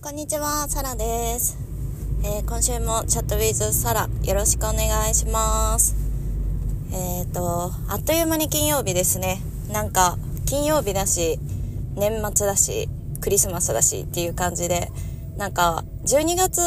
[0.00, 1.58] こんにちは、サラです。
[2.22, 5.96] えー今週もチャットウィズサラよろしくお願いします。
[6.92, 9.42] えっ、と、あっという間に金曜日ですね。
[9.72, 10.16] なんか、
[10.46, 11.40] 金曜日だし、
[11.96, 12.88] 年末だし、
[13.20, 14.92] クリスマスだしっていう感じで、
[15.36, 16.60] なんか、12月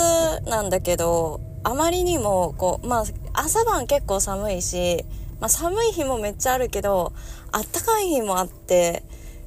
[0.49, 5.05] なんだけど、あまりにも、こう、まあ、朝晩結構寒いし、
[5.39, 7.13] まあ、寒い日もめっちゃあるけど、
[7.53, 9.03] あったかい日もあって、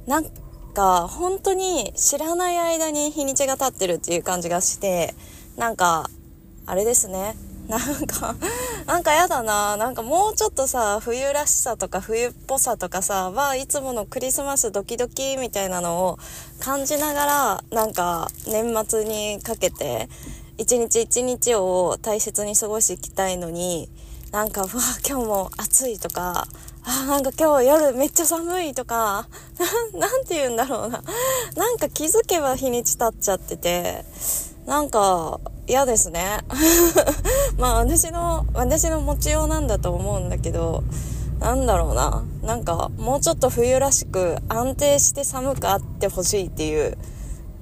[0.06, 0.26] なん
[0.74, 5.14] か、本当に知らない間に日にちが経ってるっていう感じがして、
[5.56, 6.10] なんか、
[6.66, 7.36] あれですね。
[7.68, 8.36] なんか、
[8.84, 9.78] なんかやだな。
[9.78, 16.18] なんかもうちょっとさ、冬らしさとか冬っぽさとかさ、はいつものクリスマスドキドキみたいなのを
[16.60, 20.10] 感じながら、なんか年末にかけて、
[20.58, 23.88] 一日一日を大切に過ごしていきたいのに、
[24.34, 24.70] なんか、うわ、
[25.08, 26.48] 今日も暑いとか、
[26.82, 29.28] あ、なんか今日夜めっちゃ寒いとか、
[29.94, 31.04] なん、て言うんだろうな。
[31.56, 34.04] なんか気づけば日にち経っちゃってて、
[34.66, 36.40] なんか嫌ですね。
[37.58, 40.82] まあ私の、私の持ちようなんだと思うんだけど、
[41.38, 42.24] なんだろうな。
[42.42, 46.98] なんかもうちょっと冬らしく安定して寒くあってほしいっていう、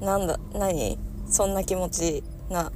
[0.00, 0.98] なんだ、何？
[1.28, 2.72] そんな気持ちな、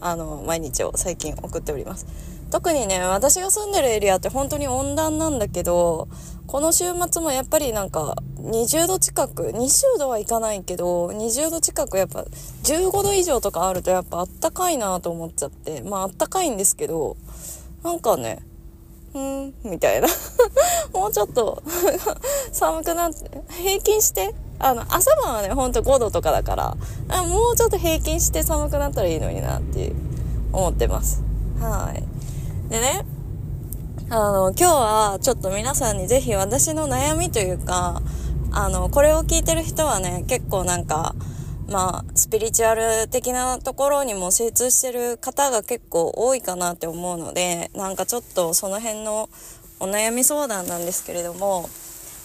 [0.00, 2.04] あの、毎日を最近送っております。
[2.50, 6.08] 特にね、私が住んでるエリアって本当に温暖なんだけど、
[6.46, 12.24] この週末もやっぱりなんか20度近く、20度はいかないけど、20度近くやっぱ
[12.64, 17.18] 15度以上とかあるとやっぱあったかいなと思っちゃって、まああったかいんですけど、
[17.82, 18.38] なんかね、
[19.14, 20.08] うん、みたいな。
[20.94, 21.62] もうちょっと
[22.52, 26.76] 寒くなって、平均して、あの、朝晩はね、ほんと5度とかだから、
[27.08, 29.92] あもうちょっと平均して寒くなったらいいのになって
[30.52, 31.22] 思ってます。
[31.60, 32.07] はい。
[32.68, 33.02] でね、
[34.10, 38.02] あの、今日はちょっと皆さんにぜひ私の悩みというか、
[38.52, 41.14] あの、これを聞いてる人はね、結構なんか、
[41.66, 49.30] まあ、スピリチュアル的なところにも精通してる方が結構多いかなって思うので、なんかちょっとその辺の
[49.80, 51.70] お悩み相談なんですけれども、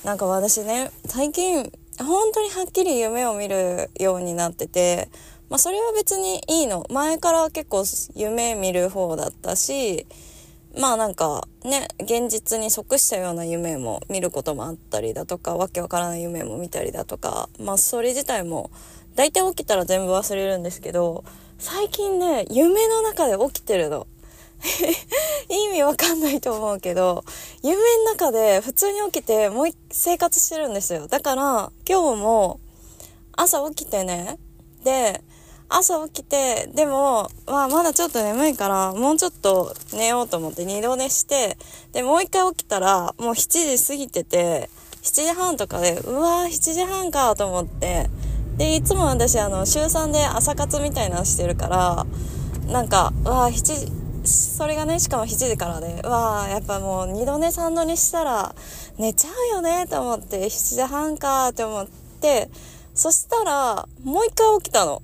[0.03, 5.07] なんか私ね、最近、本当にはっきり夢を見るようになってて、
[5.50, 6.85] まあそれは別にいいの。
[6.90, 7.85] 前から結構
[8.16, 10.06] 夢見る方だったし、
[10.78, 18.72] まあなんかね、現実に即したような夢も見ることもあったりだとか、わけわからない夢も見たりだとか、まあそれ自体も
[19.16, 21.23] 大体起きたら全部忘れるんですけど、
[21.59, 24.07] 最近ね、夢の中で起きてるの。
[25.50, 27.23] 意味わかんないと思うけど、
[27.61, 31.07] 夢の中で普通に起きてもう生活してるんですよ。
[31.07, 32.59] だから今日も
[33.34, 34.38] 朝起きてね、
[34.84, 35.22] で、
[35.75, 41.57] 朝起きて、でも、まあ、まだちょっと眠いから、もうちょっと寝ようと思って二度寝して、
[41.94, 44.69] で、もう一回起きたら、もう7時過ぎてて、
[45.01, 48.07] 7時半とかで、うわー、7時半かと思って、
[48.57, 52.05] で、いつも私、あの、週3で朝活みたいなのしてるから、
[52.72, 58.53] なんか、うわー、7時、それがね、しかも7時からで、うわー、やっぱもう二度寝三度寝したら、
[59.00, 61.88] 寝ちゃうよねと思って、7時半かって思っ
[62.22, 62.51] て、
[62.94, 65.01] そしたら、もう一回起きたの。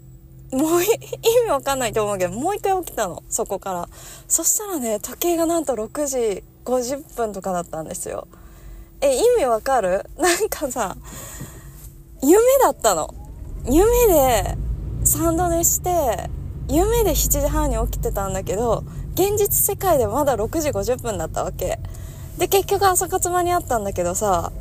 [0.51, 0.87] もう意
[1.45, 3.23] 味わかんないと思うけど、もう一回起きたの。
[3.29, 3.89] そこから。
[4.27, 8.27] そしたらね、時計がなんと6時50分とかだったんですよ。
[9.01, 10.05] え、意味わかる？
[10.17, 10.97] なんかさ、
[12.21, 13.13] 夢だったの。
[13.65, 14.57] 夢で
[15.03, 16.29] 3度寝して、
[16.67, 18.83] 夢で7時半に起きてたんだけど、
[19.13, 21.79] 現実世界でまだ6時50分だったわけ。
[22.37, 24.51] で、結局朝活間にあったんだけどさ、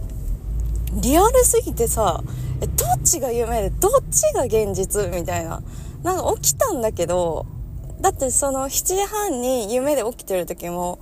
[0.93, 2.23] リアルすぎてさ、
[2.61, 5.63] え、どっちが夢で、どっちが現実みたいな。
[6.03, 7.47] なんか起きたんだけど、
[8.01, 10.99] だってその7時半に夢で起きてる時も、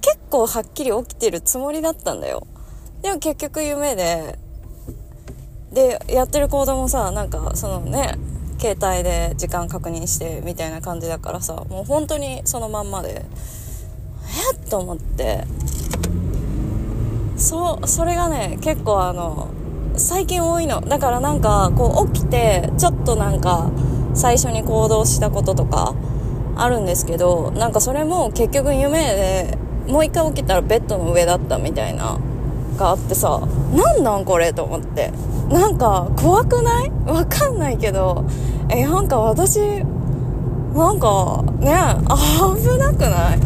[0.00, 2.46] 結構はっきり起きてるつもりだったんだよ。
[3.02, 4.38] でも結局夢で、
[5.72, 8.18] で、やってる行動もさ、なんかそのね、
[8.58, 13.24] 携帯で時間確認してみたいな感じだからさ、もう本当にそのまんまで、
[14.52, 15.44] えっと思って、
[17.36, 19.48] そう、それがね、結構あの、
[20.02, 20.80] 最近多いの。
[20.80, 23.70] だからなんか、こう起きて、ちょっとなんか、
[24.14, 25.94] 最初に行動したこととか、
[26.56, 32.18] あるんですけど、なんかそれも結局夢で、もう一回起きたらベッドの上だったみたいな、
[32.76, 33.40] があってさ、
[33.74, 35.12] なんなんこれと思って。
[35.50, 36.90] なんか、怖くない？
[37.06, 38.24] わかんないけど、
[38.70, 39.60] え、なんか私、
[40.74, 41.72] なんか、ね、
[42.56, 43.40] 危なくない、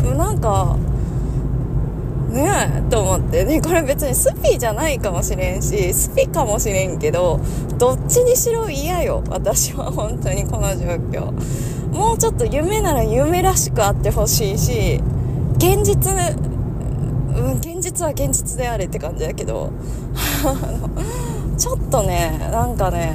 [2.96, 7.38] と思ってねこれ別にスピじゃないかもしれんしスピかもしれんけど
[7.76, 11.30] どっちにしろ嫌よ私は本当にこの状況。
[11.92, 15.00] もうちょっと夢なら夢らしくあってほしいし
[15.56, 19.70] 現実うん現実は現実であれって感じだけど。
[21.58, 23.14] ちょっとねなんかね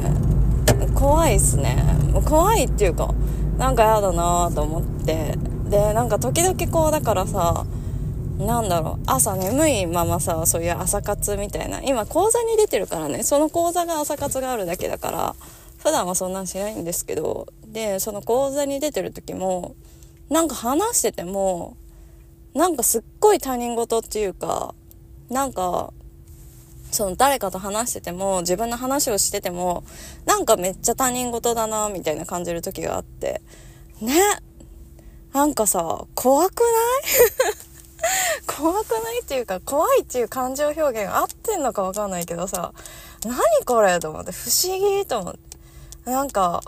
[0.94, 1.84] 怖いっすね。
[2.26, 3.12] 怖いっていうか
[3.58, 5.40] なんかやだなと思って。
[5.72, 7.66] でなんか時々こうだからさ
[8.46, 9.04] なんだろう。
[9.06, 11.82] 朝眠いままさそういう朝活みたいな。
[11.82, 13.24] 今講座に出てるからね。
[13.24, 15.36] その講座が朝活があるだけだから
[15.80, 17.48] 普段はそんなんしないんですけど。
[17.68, 19.76] でその講座に出てる時も
[20.30, 21.78] なんか話してても
[22.54, 24.76] なんかすっごい他人事っていうか
[25.30, 25.94] なんか
[26.92, 29.86] その誰かと話してても自分の話をしてても
[30.26, 33.42] なんかめっちゃ他人事だなみたいな感じる時があって。
[34.02, 34.20] ね。
[35.32, 36.72] なんかさ怖くない？
[38.48, 42.74] 怖くないっていうか怖いっていう感情表現合ってんのかわかんないけどさ
[43.26, 45.40] 何これと思って不思議と思って。
[46.06, 46.64] なんか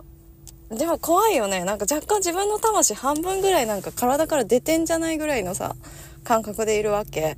[0.70, 1.64] でも怖いよね。
[1.64, 5.76] なんか若干自分の魂半分ぐらいなんか体から出てんじゃないぐらいのさ
[6.24, 7.38] 感覚でいるわけ。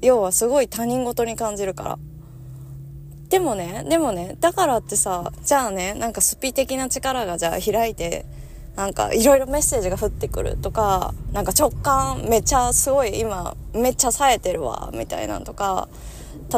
[0.00, 1.98] 要はすごい他人事に感じるから。
[3.28, 8.24] でもねでもねだからってさじゃあねなんかスピ的な力がじゃあ開いて
[8.76, 15.88] なんかいろいろメッセージが降ってくるとかなんか直感めっちゃすごい今めっちゃ冴えてるわみたいなんとか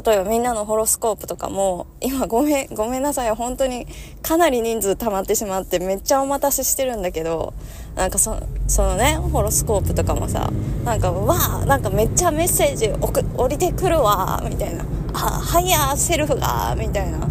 [0.05, 3.87] 例えばみんなのホロスコープとかも今ごめんごめんなさい本当に
[4.21, 7.55] かなり人数溜まってしまってめっちゃお待たせしてるんだけど
[7.95, 8.37] なんかそ
[8.67, 10.51] そのねホロスコープとかもさ
[10.85, 14.85] なんかわあなんかめっちゃメッセージ送降りてくるわみたいな。
[15.15, 17.27] あ higher self がみたいな。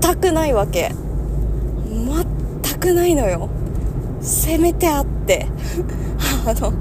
[0.00, 0.92] 全くないわけ。
[1.88, 2.41] 全
[2.82, 3.48] くないのよ。
[4.20, 5.46] せめてあって。
[6.44, 6.72] あの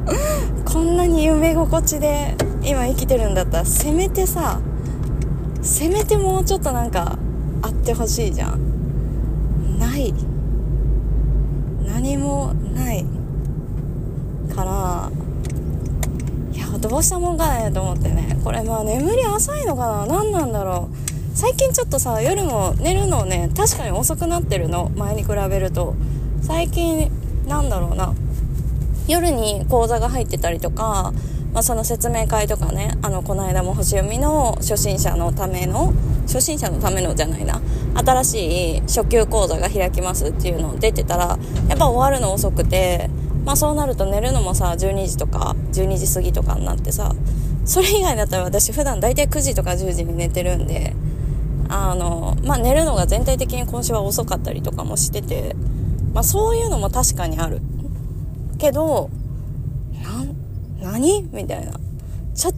[0.65, 4.59] こんなに夢心地で今生きてるんだったらせめてさ
[5.61, 7.19] せめてもうちょっとなんか
[7.61, 8.59] あってほしいじゃん。
[9.79, 10.13] ない。
[11.85, 13.05] 何もない。
[14.55, 15.11] から
[16.51, 18.39] いやどうしたもんかねと思ってね。
[18.43, 20.17] これまあ眠り浅いのかな？
[20.23, 20.95] 何なんだろう？
[21.41, 24.91] 最近ちょっとさ夜も寝るのね確かに遅くなってるの。
[24.95, 25.95] 前に比べると。
[26.43, 27.11] 最近
[27.47, 28.13] なんだろうな。
[29.07, 31.11] 夜に講座が入ってたりとか
[31.51, 35.93] まあ、その説明会とかねあのこの間も星読みの初心者のための
[36.27, 37.59] 初心者のためのじゃないな。
[37.95, 43.09] 新しい初級講座が開きますっていうのを出てたらやっぱ終わるの遅くて
[43.45, 47.15] まあそうなると寝るのもさ12時とか12時過ぎとかになってさ
[47.65, 50.93] それ以外だったら私普段大体9時とか10時に寝てるんで
[51.71, 55.55] あのまあ寝るのが全体的に今週は遅かったりとかもしてて
[56.13, 57.61] まあそういうのも確かにある
[58.59, 59.09] けど
[60.81, 61.29] 何？
[61.31, 61.79] みたいな。
[62.33, 62.51] ちょ、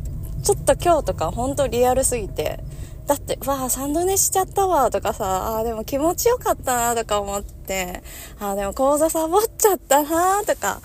[0.44, 2.64] ちょっと今日とか本当リアルすぎて。
[3.06, 8.02] だって、わあ、3度寝しちゃったわ、とかさ、ああ、でも気持ちよかったな、とか思って、
[8.40, 10.80] ああ、でも講座サボっちゃったな、とか、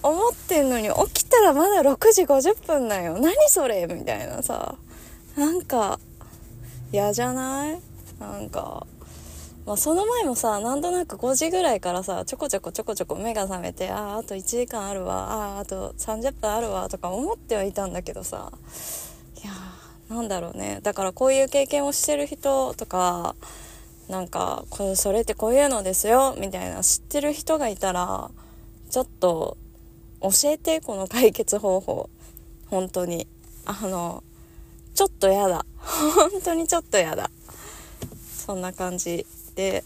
[0.00, 3.18] 思ってんのに、起きたらまだ6時50分だよ。
[3.18, 3.88] 何それ？
[3.92, 4.76] みたいなさ。
[5.36, 5.98] なんか、
[6.92, 7.80] 嫌じゃない？
[8.20, 8.86] なんか、
[9.66, 18.52] まあ、その前もさなんとなく5時ぐらいからさちょこちょこちょこちょこ目が覚めてあああと1時間あるわあああと30分あるわとか思ってはいたんだけどさ。
[19.42, 20.80] いやーなんだろうね。
[20.82, 23.34] だからこういう経験をしてる人とか
[24.08, 28.30] なんかこれそれってこういうのですよみたいな知ってる人がいたら
[28.90, 29.56] ちょっと
[30.20, 32.10] 教えてこの解決方法。
[32.70, 33.26] 本当に。
[33.66, 34.22] あの
[34.94, 35.66] ちょっとやだ。
[35.82, 37.30] 本当にちょっとやだ。
[38.46, 39.26] そんな感じ
[39.56, 39.82] で、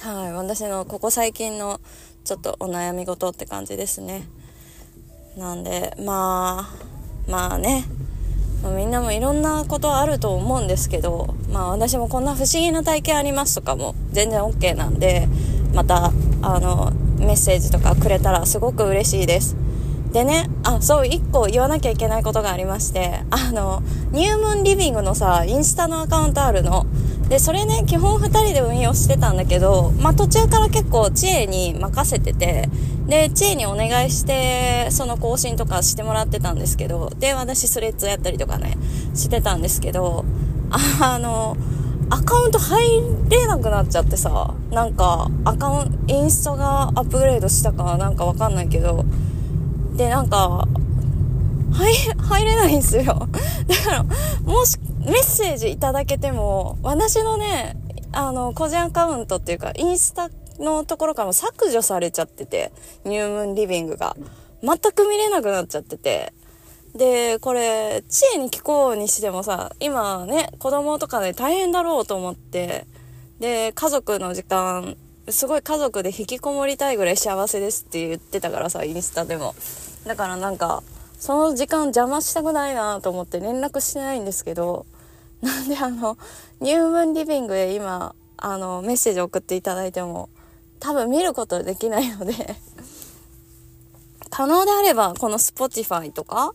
[0.00, 1.80] はい、私のここ最近の
[2.24, 4.28] ちょっとお悩み事って感じですね。
[5.36, 6.70] なんで、ま
[7.26, 7.84] あ、まあね、
[8.76, 15.28] みんなもいろんなことあると思うんですけど、まあ私もこんな不思議な体験ありますとかも全然 OK なんで、
[15.74, 19.56] また、あの、メッセージとかくれたらすごく嬉しいです。
[20.12, 23.82] でね、あ、そう、一個言わなきゃいけないことがありまして、あの、
[24.12, 26.86] ニュームンリビングのさ、インスタのアカウントあるの。
[27.28, 32.68] でそれね基本2人で運用してたんだけど、まあ、途中から結構知恵に任せてて
[33.08, 38.76] で知恵にお願いしてその更新とかしてもらってたんですけどで私スレッズやったりとかね
[39.14, 40.24] してたんですけど
[41.00, 41.56] あの
[42.10, 42.78] アカウント入
[43.28, 49.04] れなくなっちゃってさなんかアカウントインスタがアップグレードしたかなんかわかんないけど
[49.96, 50.66] でなんか
[51.72, 53.04] 入れないんすよ
[53.66, 54.04] だから
[54.44, 57.76] もしメッセージいただけても、私のね、
[58.10, 62.72] あの、個人アカウントっていうか、インスタのところからも削除されちゃってて、
[63.04, 64.16] ニュームンリビングが。
[64.62, 66.32] 全く見れなくなっちゃってて。
[66.96, 72.86] で、これ、知恵に聞こうにしてもさ、今ね、子供とかで大変だろうと思って、
[73.38, 74.96] で、家族の時間、
[75.28, 79.54] すごい家族で引きこもりたいぐらい幸せですって言ってたからさ、インスタでも。
[80.06, 80.82] だからなんか、
[81.18, 84.86] その時間邪魔したくないなと思って連絡してないんですけど、
[85.42, 86.16] なんであの、
[86.60, 90.28] ニュームンリビングへ今、あの、メッセージ送っていただいても、
[90.78, 92.54] 多分見ることできないので
[94.28, 96.52] 可能であれば、この Spotify とか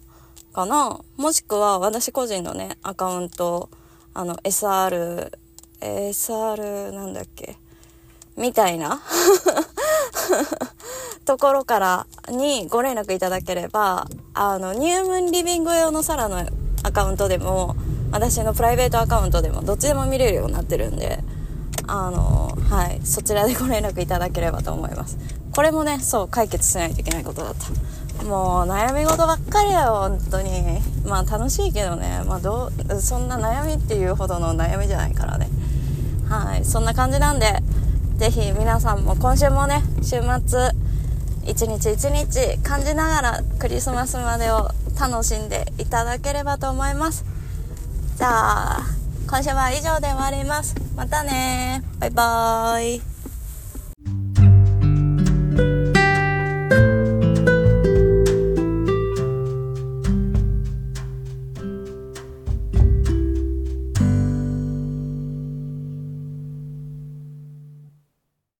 [0.54, 1.00] かな？
[1.18, 3.70] もしくは私個人のね、アカウント、
[4.14, 5.32] あの、SR、
[5.80, 7.58] SR なんだっけ？
[8.38, 9.02] みたいな
[11.26, 16.46] ところからにご連絡いただければ、あの、ニュームンリビング用のサラの
[16.84, 17.76] アカウントでも、
[18.12, 21.24] 私のプライベートアカウントでも、どっちでも見れるようになってるんで、
[21.88, 25.18] あの、はい、そちらでご連絡いただければと思います。
[25.54, 28.24] これもね、そう、解決しないといけないことだった。
[28.24, 30.82] もう、悩み事ばっかりだよ、本当に。
[31.06, 35.50] まあ、楽しいけどね、まあ、どう、そんな悩みっていうほどの悩みじゃないからね。
[36.30, 37.62] はい、そんな感じなんで、
[38.22, 40.70] ぜひ皆さんも今週もね、週末、
[41.44, 47.26] 一日一日感じながらクリスマスまでを楽しんでいただければと思います。
[48.18, 48.82] じゃあ、
[49.28, 50.76] 今週は以上で終わります。
[50.96, 53.11] またねバイバーイ。